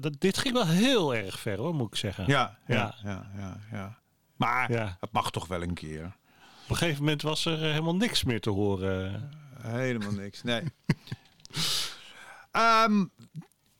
[0.05, 2.25] eh, dit ging wel heel erg ver hoor, moet ik zeggen.
[2.27, 2.95] Ja, ja, Ja.
[3.05, 3.61] ja, ja.
[3.73, 3.99] ja,
[4.37, 4.97] Maar Ja.
[5.01, 6.17] het mag toch wel een keer.
[6.67, 9.31] Op een gegeven moment was er eh, helemaal niks meer te horen.
[9.61, 10.63] Helemaal niks, nee.
[12.51, 13.05] Ehm,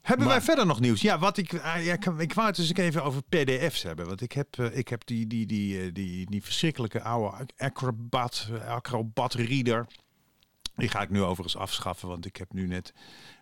[0.01, 1.01] hebben wij verder nog nieuws?
[1.01, 4.07] Ja, wat ik, ah, ja, ik, ik wou het dus even over PDF's hebben.
[4.07, 8.49] Want ik heb, eh, ik heb die, die, die, eh, die, die verschrikkelijke oude Acrobat,
[8.67, 9.87] Acrobat Reader.
[10.77, 12.95] Die ga ik nu overigens afschaffen, want ik heb nu net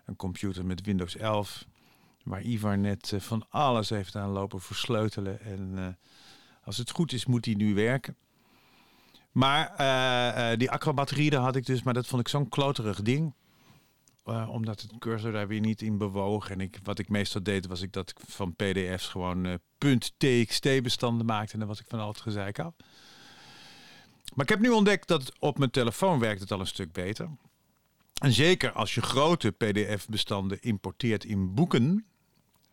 [0.05, 1.65] een computer met Windows 11.
[2.23, 5.41] Waar Ivar net van alles heeft aan lopen versleutelen.
[5.41, 5.97] En
[6.63, 8.17] als het goed is, moet die nu werken.
[9.35, 13.01] Maar eh, eh, die Acrobat Reader had ik dus, maar dat vond ik zo'n kloterig
[13.01, 13.33] ding.
[14.23, 16.49] Eh, omdat het cursor daar weer niet in bewoog.
[16.49, 20.81] En ik, wat ik meestal deed, was ik dat ik van pdf's gewoon eh .txt
[20.81, 21.53] bestanden maakte.
[21.53, 22.73] En dan was ik van al het gezeik af.
[24.33, 27.29] Maar ik heb nu ontdekt dat op mijn telefoon werkt het al een stuk beter.
[28.21, 32.05] En zeker als je grote pdf-bestanden importeert in boeken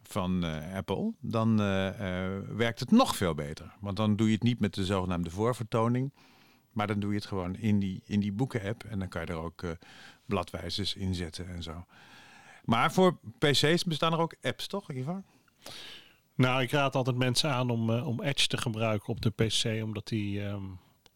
[0.03, 0.45] van
[0.75, 1.57] Apple, dan
[2.57, 3.75] werkt het nog veel beter.
[3.81, 6.13] Want dan doe je het niet met de zogenaamde voorvertoning,
[6.73, 8.85] maar dan doe je het gewoon in die, in die boeken-app.
[8.85, 9.71] En dan kan je er ook eh,
[10.27, 11.85] bladwijzers in zetten en zo.
[12.65, 15.23] Maar voor PC's bestaan er ook apps, toch, Ivar?
[16.35, 19.83] Nou, ik raad altijd mensen aan om, eh, om Edge te gebruiken op de PC,
[19.85, 20.65] omdat die ehm,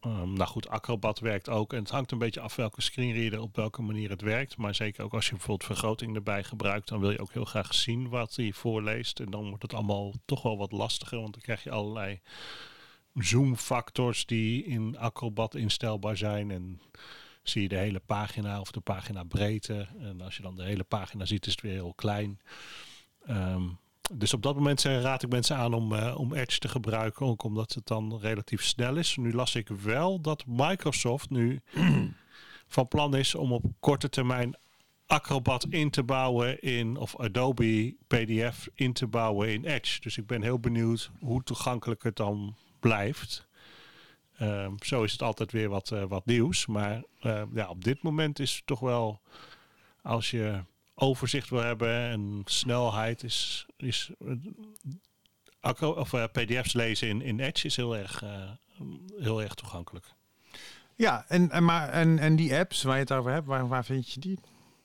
[0.07, 1.73] Ehm, nou goed, Acrobat werkt ook.
[1.73, 4.57] En het hangt een beetje af welke screenreader op welke manier het werkt.
[4.57, 7.73] Maar zeker ook als je bijvoorbeeld vergroting erbij gebruikt, dan wil je ook heel graag
[7.73, 9.19] zien wat hij voorleest.
[9.19, 12.19] En dan wordt het allemaal toch wel wat lastiger, want dan krijg je allerlei
[13.17, 16.51] zoomfactors die in Acrobat instelbaar zijn.
[16.51, 16.81] En
[17.43, 19.87] zie je de hele pagina of de pagina breedte.
[19.99, 22.39] En als je dan de hele pagina ziet, is het weer heel klein.
[23.25, 23.63] Ehm,
[24.11, 27.43] dus op dat moment raad ik mensen aan om, eh, om Edge te gebruiken, ook
[27.43, 29.15] omdat het dan relatief snel is.
[29.15, 31.61] Nu las ik wel dat Microsoft nu
[32.67, 34.57] van plan is om op korte termijn
[35.05, 40.01] Acrobat in te bouwen in, of Adobe PDF in te bouwen in Edge.
[40.01, 43.47] Dus ik ben heel benieuwd hoe toegankelijk het dan blijft.
[44.37, 46.65] Ehm, zo is het altijd weer wat, eh, wat nieuws.
[46.65, 49.21] Maar eh, ja, op dit moment is het toch wel,
[50.01, 50.63] als je
[50.95, 54.11] overzicht wil hebben en snelheid, is, is
[55.59, 58.23] acro- of, eh, PDF's lezen in, in Edge is heel erg,
[59.19, 60.05] heel erg toegankelijk.
[60.95, 63.85] Ja, en, en, maar, en, en die apps waar je het over hebt, waar, waar
[63.85, 64.39] vind je die?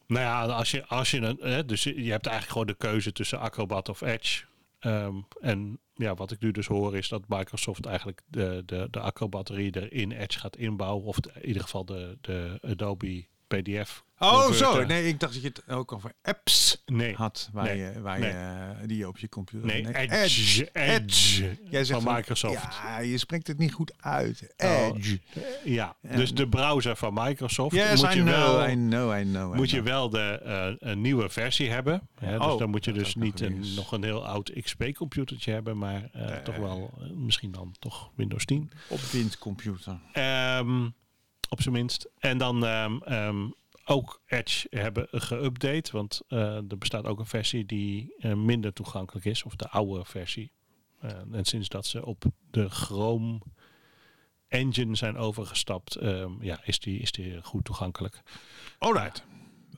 [0.06, 3.12] Nou ja, als je, als je een, hè, dus je hebt eigenlijk gewoon de keuze
[3.12, 4.44] tussen Acrobat of Edge.
[4.78, 9.00] Ehm, en ja, wat ik nu dus hoor is dat Microsoft eigenlijk de, de, de
[9.00, 11.04] Acrobat Reader in Edge gaat inbouwen.
[11.04, 14.04] Of in ieder geval de, de Adobe PDF.
[14.22, 14.84] Oh, zo.
[14.84, 17.76] Nee, ik dacht dat je het ook over apps Nee, had waar Nee.
[17.78, 18.28] je, waar Nee.
[18.28, 19.66] je eh, die je op je computer.
[19.66, 20.68] nee, Edge.
[20.72, 22.62] Edge, Jij zegt van Microsoft.
[22.82, 24.54] Ja, je spreekt het niet goed uit.
[24.56, 25.20] Oh, Edge.
[25.64, 29.22] Ja, dus de browser van Microsoft yes, moet I je know, wel, I know, I
[29.22, 29.54] know.
[29.54, 32.08] I moet je wel de eh, een nieuwe versie hebben.
[32.14, 32.38] Hè?
[32.38, 35.78] Dus Oh, dan moet je dus niet nog een, nog een heel oud XP-computertje hebben,
[35.78, 38.70] maar eh, toch wel misschien dan toch Windows 10.
[38.88, 39.98] op windcomputer.
[40.12, 40.88] Ehm,
[41.48, 42.08] op zijn minst.
[42.18, 43.36] En dan ehm, ehm,
[43.84, 49.26] ook Edge hebben geüpdate, want eh, er bestaat ook een versie die eh, minder toegankelijk
[49.26, 50.52] is, of de oude versie.
[51.00, 53.40] Eh, en sinds dat ze op de Chrome
[54.48, 58.22] engine zijn overgestapt, ehm, ja, is die, is die goed toegankelijk.
[58.78, 59.24] Alright.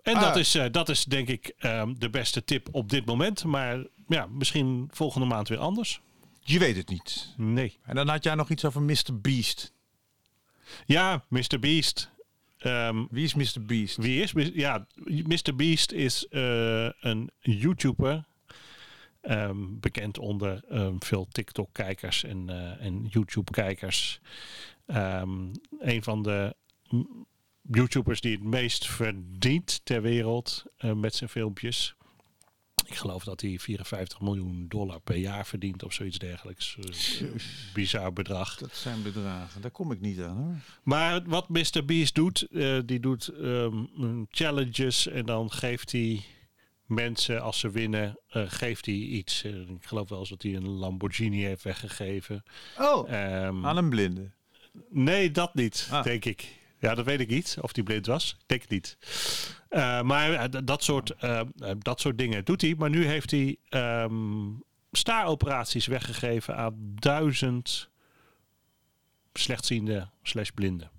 [0.03, 0.21] En Ah.
[0.23, 3.45] dat, is, eh, dat is denk ik ehm, de beste tip op dit moment.
[3.45, 6.01] Maar ja, misschien volgende maand weer anders.
[6.41, 7.35] Je weet het niet.
[7.37, 7.79] Nee.
[7.83, 9.21] En dan had jij nog iets over Mr.
[9.21, 9.73] Beast.
[10.87, 11.59] Ja, Mr.
[11.61, 12.11] Beast.
[12.65, 13.61] Ehm, Wie is Mr.
[13.67, 13.97] Beast?
[13.97, 14.33] Wie is?
[14.55, 15.55] Ja, Mr.
[15.57, 18.25] Beast is eh, een YouTuber.
[19.21, 24.21] ehm, bekend onder ehm, veel TikTok-kijkers en, eh, en YouTube-kijkers.
[24.87, 26.55] Een van de
[27.71, 31.95] YouTubers die het meest verdient ter wereld eh, met zijn filmpjes.
[32.85, 36.77] Ik geloof dat hij 54 miljoen dollar per jaar verdient of zoiets dergelijks.
[36.81, 37.27] Eh,
[37.75, 38.57] bizar bedrag.
[38.59, 39.61] Dat zijn bedragen.
[39.61, 40.55] Daar kom ik niet aan hoor.
[40.83, 41.85] Maar wat Mr.
[41.85, 43.85] Beast doet, eh, die doet ehm,
[44.31, 46.23] challenges en dan geeft hij
[46.87, 49.43] mensen, als ze winnen, eh, geeft hij iets.
[49.45, 52.43] Ik geloof wel eens dat hij een Lamborghini heeft weggegeven.
[52.79, 54.31] Oh, Ehm, aan een blinde.
[54.91, 56.03] nee, dat niet, Ah.
[56.05, 56.63] denk ik.
[56.85, 58.37] Ja, dat weet ik niet, of die blind was.
[58.41, 58.97] Ik denk het niet.
[59.69, 61.41] Eh, maar eh, dat, soort, eh,
[61.79, 62.75] dat soort dingen doet hij.
[62.79, 64.51] Maar nu heeft hij ehm
[64.93, 67.89] staaroperaties weggegeven aan duizend
[69.33, 70.91] slechtziende slash blinden.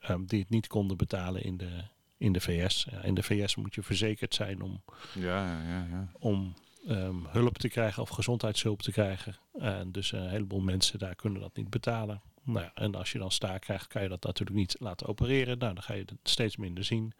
[0.00, 1.82] ehm, die het niet konden betalen in de,
[2.18, 2.86] in de VS.
[2.90, 4.82] Ja, in de VS moet je verzekerd zijn om,
[5.14, 6.08] Ja, ja, ja.
[6.18, 6.54] om
[6.86, 9.36] ehm, hulp te krijgen of gezondheidshulp te krijgen.
[9.58, 12.22] En dus een heleboel mensen daar kunnen dat niet betalen.
[12.44, 15.58] Nou ja, en als je dan staar krijgt, kan je dat natuurlijk niet laten opereren.
[15.58, 17.12] Nou, dan ga je het steeds minder zien.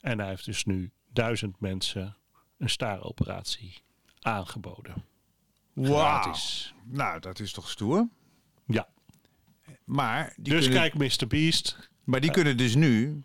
[0.00, 2.16] En hij heeft dus nu duizend mensen
[2.58, 3.74] een staaroperatie
[4.20, 4.94] aangeboden.
[5.72, 6.34] Wauw.
[6.84, 8.08] Nou, dat is toch stoer?
[8.66, 8.88] Ja,
[9.84, 11.26] Maar die, dus kunnen, kijk Mr.
[11.26, 11.90] Beast.
[12.04, 13.22] maar die kunnen dus nu,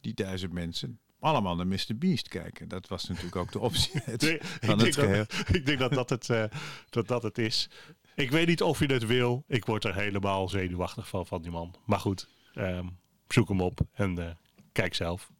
[0.00, 1.96] die duizend mensen, allemaal naar Mr.
[1.98, 2.68] Beast kijken.
[2.68, 5.78] Dat was natuurlijk ook de optie het- Nee, van ik, het denk dat, ik denk
[5.78, 6.44] dat dat het, eh,
[6.90, 7.68] dat dat het is.
[8.14, 9.44] Ik weet niet of je het wil.
[9.48, 11.74] Ik word er helemaal zenuwachtig van, van die man.
[11.86, 12.86] Maar goed, ehm,
[13.28, 14.34] zoek hem op en eh,
[14.72, 15.30] kijk zelf.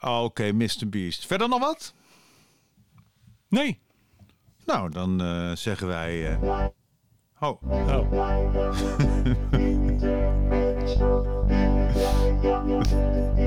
[0.00, 0.88] Oké, Mr.
[0.88, 1.26] Beast.
[1.26, 1.94] Verder nog wat?
[3.48, 3.80] Nee.
[4.64, 6.36] Nou, dan eh, zeggen wij...
[6.40, 6.66] eh,
[7.40, 8.12] Oh, Oh.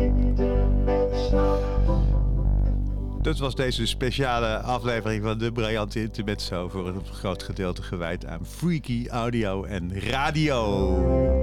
[3.24, 8.46] dat was deze speciale aflevering van de Briljante Intermezzo voor een groot gedeelte gewijd aan
[8.46, 10.90] freaky audio en radio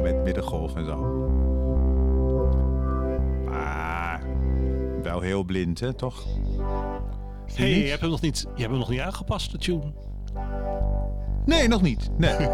[0.02, 0.96] met middengolf en zo.
[3.44, 4.22] Maar
[5.02, 6.26] wel heel blind, hè, toch?
[7.54, 9.92] hey, je hebt, hem nog niet, je hebt hem nog niet aangepast, de tune.
[11.44, 12.10] Nee, nog niet.
[12.18, 12.38] Nee.